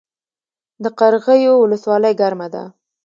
[0.83, 2.63] د قرغیو ولسوالۍ ګرمه ده